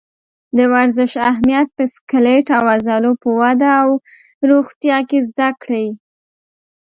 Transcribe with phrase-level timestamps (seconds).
[0.57, 3.89] د ورزش اهمیت په سکلیټ او عضلو په وده او
[4.49, 5.87] روغتیا کې زده کړئ.